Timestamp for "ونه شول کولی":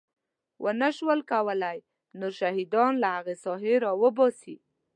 0.63-1.77